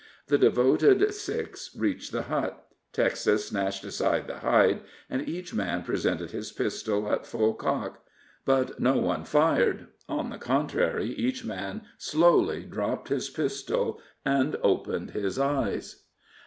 [0.29, 4.81] The devoted six reached the hut, Texas snatched aside the hide,
[5.11, 8.03] and each man presented his pistol at full cock.
[8.43, 15.11] But no one fired; on the contrary, each man slowly dropped his pistol, and opened
[15.11, 16.01] his eyes.